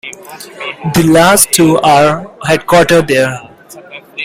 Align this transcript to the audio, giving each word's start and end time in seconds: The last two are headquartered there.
The 0.95 1.03
last 1.07 1.51
two 1.51 1.77
are 1.77 2.23
headquartered 2.47 3.07
there. 3.07 3.39